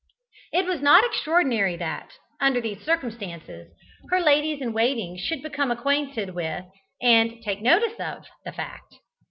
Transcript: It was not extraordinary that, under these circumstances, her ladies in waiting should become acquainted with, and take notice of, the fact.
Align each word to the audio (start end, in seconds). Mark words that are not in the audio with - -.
It 0.51 0.65
was 0.65 0.81
not 0.81 1.03
extraordinary 1.05 1.75
that, 1.75 2.11
under 2.39 2.59
these 2.59 2.81
circumstances, 2.83 3.71
her 4.09 4.19
ladies 4.19 4.59
in 4.59 4.73
waiting 4.73 5.15
should 5.15 5.43
become 5.43 5.69
acquainted 5.69 6.33
with, 6.33 6.65
and 7.03 7.39
take 7.43 7.61
notice 7.61 7.99
of, 7.99 8.25
the 8.43 8.51
fact. 8.51 8.95